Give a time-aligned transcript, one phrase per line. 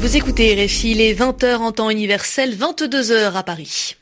[0.00, 3.96] Vous écoutez RFI, les 20h en temps universel, 22h à Paris.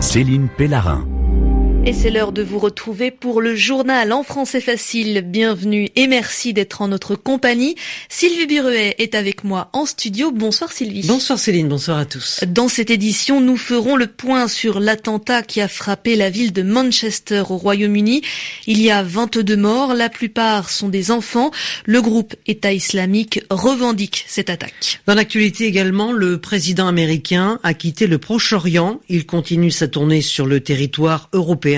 [0.00, 1.15] Céline Pellarin.
[1.88, 5.22] Et c'est l'heure de vous retrouver pour le journal en français facile.
[5.24, 7.76] Bienvenue et merci d'être en notre compagnie.
[8.08, 10.32] Sylvie Biruet est avec moi en studio.
[10.32, 11.06] Bonsoir Sylvie.
[11.06, 12.40] Bonsoir Céline, bonsoir à tous.
[12.44, 16.62] Dans cette édition, nous ferons le point sur l'attentat qui a frappé la ville de
[16.62, 18.20] Manchester au Royaume-Uni.
[18.66, 21.52] Il y a 22 morts, la plupart sont des enfants.
[21.84, 25.02] Le groupe État islamique revendique cette attaque.
[25.06, 28.98] Dans l'actualité également, le président américain a quitté le Proche-Orient.
[29.08, 31.75] Il continue sa tournée sur le territoire européen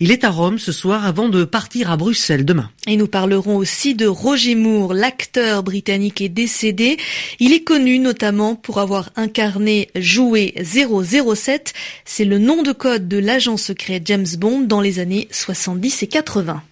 [0.00, 2.70] il est à Rome ce soir avant de partir à Bruxelles demain.
[2.86, 6.96] Et nous parlerons aussi de Roger Moore, l'acteur britannique est décédé.
[7.40, 11.72] Il est connu notamment pour avoir incarné joué 007.
[12.04, 16.06] C'est le nom de code de l'agent secret James Bond dans les années 70 et
[16.06, 16.62] 80.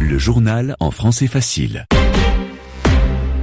[0.00, 1.86] Le journal en français facile.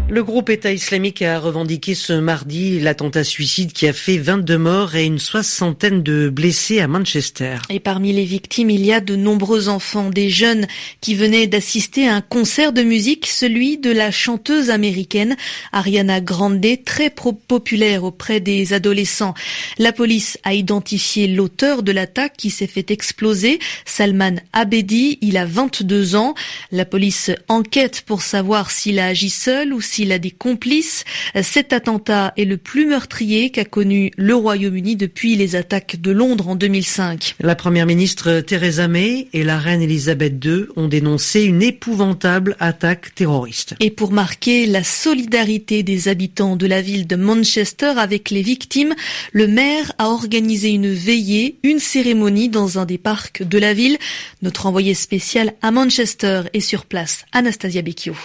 [0.07, 4.95] Le groupe État islamique a revendiqué ce mardi l'attentat suicide qui a fait 22 morts
[4.95, 7.57] et une soixantaine de blessés à Manchester.
[7.71, 10.67] Et parmi les victimes, il y a de nombreux enfants, des jeunes
[11.01, 15.35] qui venaient d'assister à un concert de musique, celui de la chanteuse américaine
[15.71, 19.33] Ariana Grande, très populaire auprès des adolescents.
[19.79, 25.45] La police a identifié l'auteur de l'attaque qui s'est fait exploser, Salman Abedi, il a
[25.45, 26.35] 22 ans.
[26.71, 31.05] La police enquête pour savoir s'il a agi seul ou s'il a des complices.
[31.41, 36.49] Cet attentat est le plus meurtrier qu'a connu le Royaume-Uni depuis les attaques de Londres
[36.49, 37.35] en 2005.
[37.39, 43.15] La première ministre Theresa May et la reine Elisabeth II ont dénoncé une épouvantable attaque
[43.15, 43.75] terroriste.
[43.79, 48.95] Et pour marquer la solidarité des habitants de la ville de Manchester avec les victimes,
[49.31, 53.97] le maire a organisé une veillée, une cérémonie dans un des parcs de la ville.
[54.41, 58.15] Notre envoyé spécial à Manchester est sur place, Anastasia Becchio.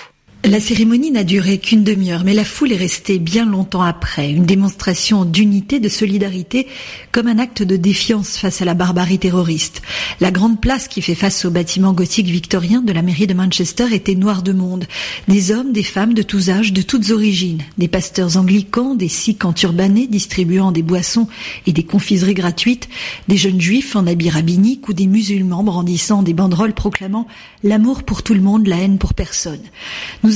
[0.43, 4.47] La cérémonie n'a duré qu'une demi-heure, mais la foule est restée bien longtemps après, une
[4.47, 6.67] démonstration d'unité, de solidarité,
[7.12, 9.83] comme un acte de défiance face à la barbarie terroriste.
[10.19, 13.95] La grande place qui fait face au bâtiment gothique victorien de la mairie de Manchester
[13.95, 14.87] était noire de monde.
[15.28, 19.45] Des hommes, des femmes de tous âges, de toutes origines, des pasteurs anglicans, des sikhs
[19.45, 21.28] en turbanés distribuant des boissons
[21.67, 22.89] et des confiseries gratuites,
[23.28, 27.27] des jeunes juifs en habits rabbiniques ou des musulmans brandissant des banderoles proclamant
[27.62, 29.61] l'amour pour tout le monde, la haine pour personne.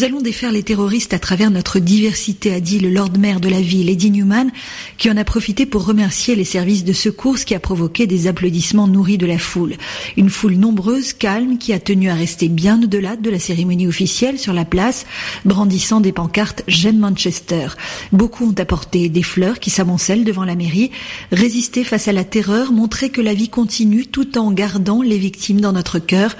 [0.02, 3.60] Allons défaire les terroristes à travers notre diversité, a dit le Lord Maire de la
[3.60, 4.50] ville, Eddie Newman,
[4.98, 8.26] qui en a profité pour remercier les services de secours, ce qui a provoqué des
[8.26, 9.74] applaudissements nourris de la foule.
[10.16, 14.38] Une foule nombreuse, calme, qui a tenu à rester bien au-delà de la cérémonie officielle
[14.38, 15.06] sur la place,
[15.44, 17.68] brandissant des pancartes J'aime Manchester.
[18.10, 20.90] Beaucoup ont apporté des fleurs qui s'amoncellent devant la mairie,
[21.30, 25.60] résister face à la terreur, montrer que la vie continue tout en gardant les victimes
[25.60, 26.34] dans notre cœur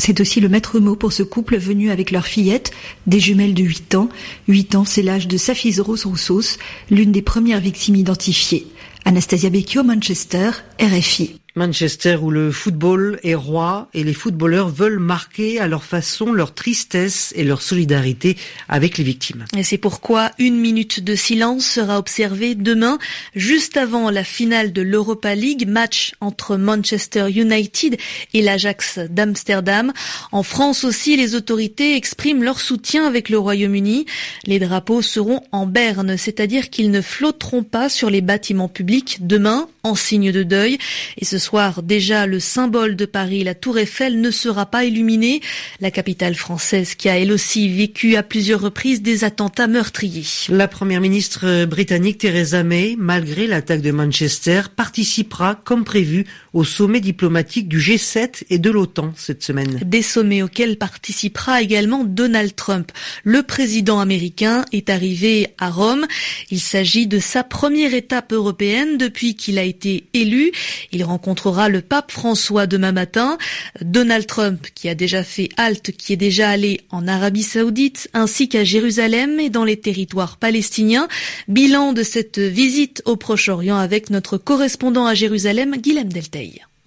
[0.00, 2.72] c'est aussi le maître mot pour ce couple venu avec leur fillette,
[3.06, 4.08] des jumelles de 8 ans.
[4.48, 6.58] 8 ans, c'est l'âge de Safis Rose Roussos,
[6.90, 8.66] l'une des premières victimes identifiées.
[9.04, 10.50] Anastasia Becchio, Manchester,
[10.80, 11.39] RFI.
[11.56, 16.54] Manchester où le football est roi et les footballeurs veulent marquer à leur façon leur
[16.54, 18.36] tristesse et leur solidarité
[18.68, 19.44] avec les victimes.
[19.56, 22.98] Et c'est pourquoi une minute de silence sera observée demain,
[23.34, 27.96] juste avant la finale de l'Europa League, match entre Manchester United
[28.34, 29.92] et l'Ajax d'Amsterdam.
[30.32, 34.06] En France aussi, les autorités expriment leur soutien avec le Royaume-Uni.
[34.44, 39.68] Les drapeaux seront en berne, c'est-à-dire qu'ils ne flotteront pas sur les bâtiments publics demain
[39.82, 40.78] en signe de deuil.
[41.18, 45.40] Et ce soir, déjà, le symbole de Paris, la Tour Eiffel, ne sera pas illuminé.
[45.80, 50.26] La capitale française qui a elle aussi vécu à plusieurs reprises des attentats meurtriers.
[50.48, 57.00] La première ministre britannique Theresa May, malgré l'attaque de Manchester, participera comme prévu au sommet
[57.00, 59.80] diplomatique du G7 et de l'OTAN cette semaine.
[59.84, 62.90] Des sommets auxquels participera également Donald Trump.
[63.22, 66.06] Le président américain est arrivé à Rome.
[66.50, 70.52] Il s'agit de sa première étape européenne depuis qu'il a été élu.
[70.92, 73.38] Il rencontrera le pape François demain matin.
[73.80, 78.48] Donald Trump, qui a déjà fait halte, qui est déjà allé en Arabie Saoudite, ainsi
[78.48, 81.08] qu'à Jérusalem et dans les territoires palestiniens.
[81.48, 86.40] Bilan de cette visite au Proche-Orient avec notre correspondant à Jérusalem, Guilhem Delta.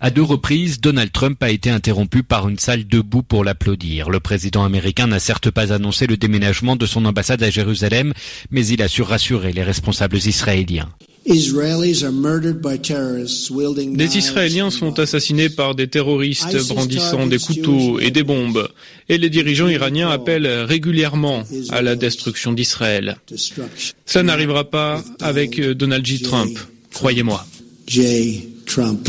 [0.03, 4.09] À deux reprises, Donald Trump a été interrompu par une salle debout pour l'applaudir.
[4.09, 8.11] Le président américain n'a certes pas annoncé le déménagement de son ambassade à Jérusalem,
[8.51, 10.89] mais il a su rassurer les responsables israéliens.
[11.25, 11.37] Des
[14.17, 18.67] Israéliens sont assassinés par des terroristes brandissant des couteaux et des bombes,
[19.07, 23.15] et les dirigeants iraniens appellent régulièrement à la destruction d'Israël.
[24.05, 26.23] Ça n'arrivera pas avec Donald J.
[26.23, 26.59] Trump,
[26.91, 27.47] croyez-moi.
[28.65, 29.07] Trump.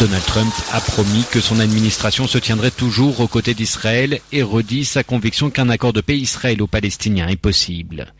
[0.00, 4.84] Donald Trump a promis que son administration se tiendrait toujours aux côtés d'Israël et redit
[4.84, 8.12] sa conviction qu'un accord de paix israélo-palestinien est possible.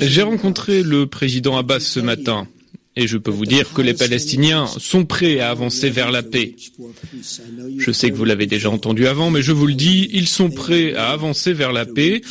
[0.00, 2.46] J'ai rencontré le président Abbas ce matin.
[2.98, 6.56] Et je peux vous dire que les Palestiniens sont prêts à avancer vers la paix.
[7.78, 10.50] Je sais que vous l'avez déjà entendu avant, mais je vous le dis, ils sont
[10.50, 12.22] prêts à avancer vers la paix.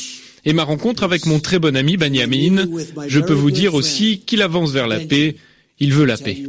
[0.46, 2.68] Et ma rencontre avec mon très bon ami Benjamin,
[3.08, 5.36] je peux vous dire aussi qu'il avance vers la paix.
[5.80, 6.44] Il veut la paix.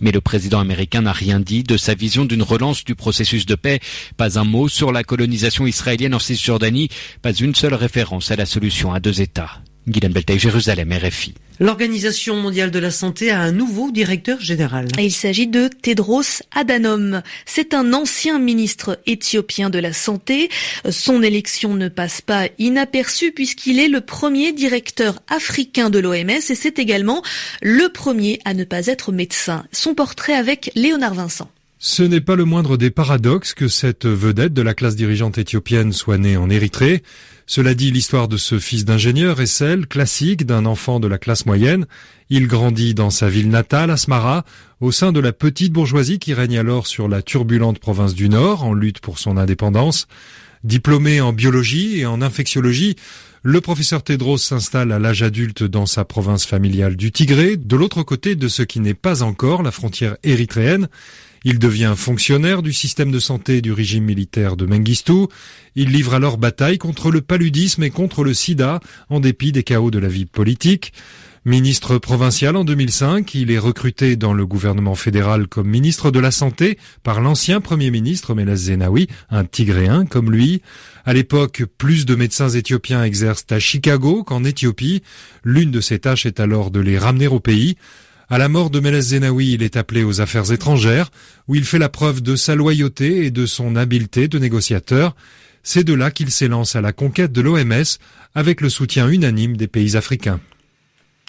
[0.00, 3.54] Mais le président américain n'a rien dit de sa vision d'une relance du processus de
[3.54, 3.80] paix.
[4.16, 6.88] Pas un mot sur la colonisation israélienne en Cisjordanie,
[7.22, 9.62] pas une seule référence à la solution à deux États.
[9.88, 11.34] Guylaine Beltaï, Jérusalem, RFI.
[11.60, 14.86] L'Organisation mondiale de la santé a un nouveau directeur général.
[14.98, 17.22] Il s'agit de Tedros Adhanom.
[17.46, 20.50] C'est un ancien ministre éthiopien de la santé.
[20.88, 26.40] Son élection ne passe pas inaperçue puisqu'il est le premier directeur africain de l'OMS et
[26.40, 27.22] c'est également
[27.60, 29.64] le premier à ne pas être médecin.
[29.72, 31.50] Son portrait avec Léonard Vincent.
[31.80, 35.92] Ce n'est pas le moindre des paradoxes que cette vedette de la classe dirigeante éthiopienne
[35.92, 37.04] soit née en Érythrée.
[37.46, 41.46] Cela dit, l'histoire de ce fils d'ingénieur est celle classique d'un enfant de la classe
[41.46, 41.86] moyenne.
[42.30, 44.44] Il grandit dans sa ville natale, Asmara,
[44.80, 48.64] au sein de la petite bourgeoisie qui règne alors sur la turbulente province du Nord,
[48.64, 50.08] en lutte pour son indépendance.
[50.64, 52.96] Diplômé en biologie et en infectiologie,
[53.44, 58.02] le professeur Tedros s'installe à l'âge adulte dans sa province familiale du Tigré, de l'autre
[58.02, 60.88] côté de ce qui n'est pas encore la frontière érythréenne.
[61.50, 65.28] Il devient fonctionnaire du système de santé du régime militaire de Mengistu.
[65.76, 69.90] Il livre alors bataille contre le paludisme et contre le sida, en dépit des chaos
[69.90, 70.92] de la vie politique.
[71.46, 76.32] Ministre provincial en 2005, il est recruté dans le gouvernement fédéral comme ministre de la
[76.32, 80.60] Santé par l'ancien Premier ministre Meles Zenawi, un Tigréen comme lui.
[81.06, 85.02] À l'époque, plus de médecins éthiopiens exercent à Chicago qu'en Éthiopie.
[85.44, 87.78] L'une de ses tâches est alors de les ramener au pays.
[88.30, 91.10] À la mort de Meles Zenawi, il est appelé aux affaires étrangères,
[91.48, 95.16] où il fait la preuve de sa loyauté et de son habileté de négociateur.
[95.62, 97.84] C'est de là qu'il s'élance à la conquête de l'OMS
[98.34, 100.40] avec le soutien unanime des pays africains.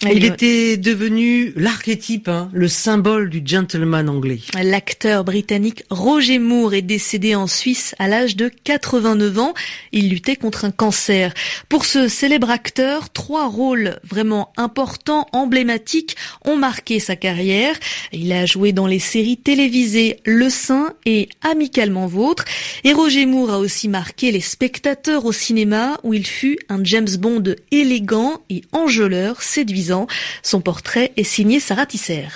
[0.04, 4.40] Il était devenu l'archétype, hein, le symbole du gentleman anglais.
[4.64, 9.54] L'acteur britannique Roger Moore est décédé en Suisse à l'âge de 89 ans.
[9.92, 11.34] Il luttait contre un cancer.
[11.68, 16.16] Pour ce célèbre acteur, trois rôles vraiment importants, emblématiques,
[16.46, 17.76] ont marqué sa carrière.
[18.14, 22.46] Il a joué dans les séries télévisées Le Saint et Amicalement Vôtre.
[22.86, 27.18] Et Roger Moore a aussi marqué les spectateurs au cinéma où il fut un James
[27.20, 29.89] Bond élégant et enjôleur, séduisant
[30.44, 32.28] son portrait est signé Sarah Tisser.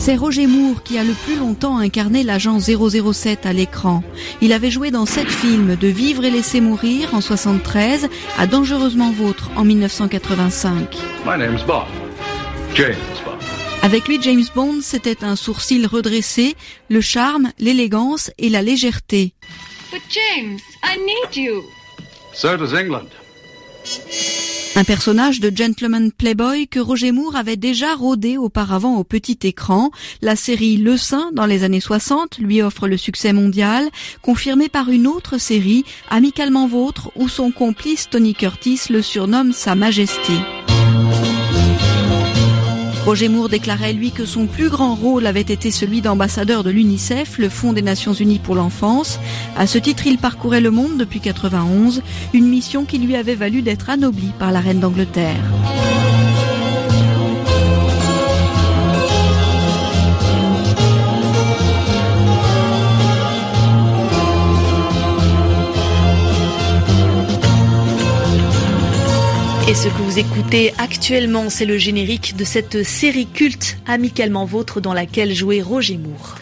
[0.00, 4.02] C'est Roger Moore qui a le plus longtemps incarné l'agent 007 à l'écran.
[4.40, 9.12] Il avait joué dans sept films, de Vivre et laisser mourir en 73 à Dangereusement
[9.12, 10.96] vôtre en 1985.
[13.82, 16.56] Avec lui, James Bond, c'était un sourcil redressé,
[16.88, 19.34] le charme, l'élégance et la légèreté.
[19.92, 21.62] But James, I need you.
[22.32, 23.08] So does England.
[24.76, 29.90] Un personnage de gentleman playboy que Roger Moore avait déjà rodé auparavant au petit écran.
[30.22, 33.88] La série Le Saint dans les années 60 lui offre le succès mondial,
[34.22, 39.74] confirmé par une autre série, Amicalement Vôtre, où son complice Tony Curtis le surnomme Sa
[39.74, 40.34] Majesté.
[43.10, 47.38] Roger Moore déclarait lui que son plus grand rôle avait été celui d'ambassadeur de l'UNICEF,
[47.38, 49.18] le Fonds des Nations Unies pour l'enfance.
[49.56, 52.02] À ce titre, il parcourait le monde depuis 91,
[52.34, 55.42] une mission qui lui avait valu d'être anobli par la reine d'Angleterre.
[69.80, 74.92] Ce que vous écoutez actuellement, c'est le générique de cette série culte Amicalement Vôtre dans
[74.92, 76.34] laquelle jouait Roger Moore.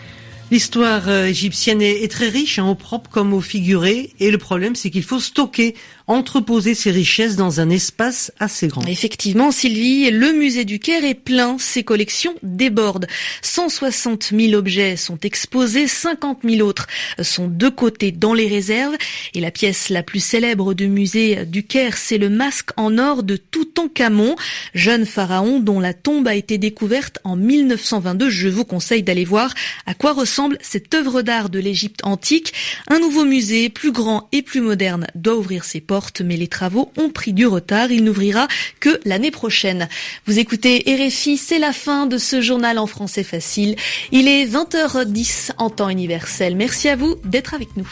[0.50, 4.74] L'histoire euh, égyptienne est, très riche, hein, au propre comme au figuré, et le problème
[4.74, 5.76] c'est qu'il faut stocker
[6.08, 8.84] entreposer ses richesses dans un espace assez grand.
[8.86, 13.06] Effectivement, Sylvie, le musée du Caire est plein, ses collections débordent.
[13.42, 16.86] 160 000 objets sont exposés, 50 000 autres
[17.20, 18.96] sont de côté dans les réserves.
[19.34, 23.22] Et la pièce la plus célèbre du musée du Caire, c'est le masque en or
[23.22, 24.34] de Toutankhamon,
[24.74, 28.30] jeune pharaon dont la tombe a été découverte en 1922.
[28.30, 29.52] Je vous conseille d'aller voir
[29.84, 32.54] à quoi ressemble cette œuvre d'art de l'Égypte antique.
[32.88, 36.90] Un nouveau musée, plus grand et plus moderne, doit ouvrir ses portes mais les travaux
[36.96, 37.90] ont pris du retard.
[37.90, 38.48] Il n'ouvrira
[38.80, 39.88] que l'année prochaine.
[40.26, 43.76] Vous écoutez RFI, c'est la fin de ce journal en français facile.
[44.12, 46.56] Il est 20h10 en temps universel.
[46.56, 47.88] Merci à vous d'être avec nous.